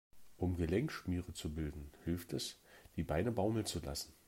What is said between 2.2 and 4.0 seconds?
es, die Beine baumeln zu